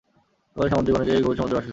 [0.53, 1.69] সকলেই সামুদ্রিক, অনেকেই গভীর সমুদ্রের বাসিন্দা।